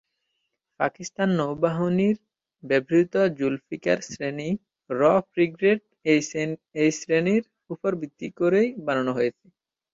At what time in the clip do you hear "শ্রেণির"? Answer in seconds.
6.99-7.43